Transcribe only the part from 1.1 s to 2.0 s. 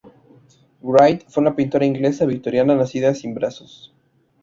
fue una pintora